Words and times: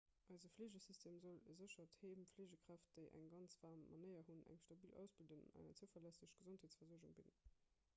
eise 0.33 0.49
fleegesystem 0.53 1.19
soll 1.23 1.41
e 1.51 1.53
séchert 1.59 1.99
heem 2.05 2.23
fleegekräften 2.31 2.97
déi 3.01 3.07
eng 3.19 3.29
ganz 3.35 3.55
waarm 3.63 3.85
manéier 3.93 4.27
hunn 4.31 4.43
eng 4.55 4.63
stabil 4.65 4.97
ausbildung 5.05 5.45
an 5.51 5.63
eng 5.71 5.79
zouverlässeg 5.83 6.35
gesondheetsversuergung 6.41 7.17
bidden 7.21 7.39